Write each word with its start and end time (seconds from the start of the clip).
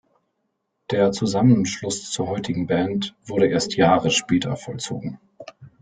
Der 0.89 1.11
Zusammenschluss 1.11 2.09
zur 2.09 2.25
heutigen 2.27 2.65
Band 2.65 3.15
wurde 3.23 3.45
erst 3.49 3.75
Jahre 3.75 4.09
später 4.09 4.55
vollzogen. 4.57 5.19